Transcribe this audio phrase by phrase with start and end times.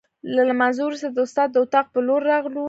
[0.35, 2.59] له لمانځه وروسته د استاد د اتاق په لور راغلو.